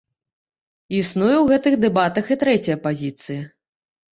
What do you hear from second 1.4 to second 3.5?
гэтых дэбатах і трэцяя пазіцыя.